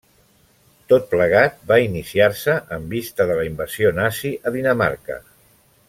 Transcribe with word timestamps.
Tot 0.93 1.03
plegat 1.11 1.59
va 1.73 1.77
iniciar-se 1.89 2.57
en 2.79 2.89
vista 2.95 3.29
de 3.33 3.37
la 3.41 3.45
invasió 3.51 3.93
nazi 4.01 4.33
a 4.51 4.57
Dinamarca. 4.57 5.21